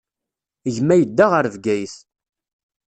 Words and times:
Gma 0.75 0.95
yedda 0.95 1.25
ɣer 1.31 1.45
Bgayet. 1.53 1.95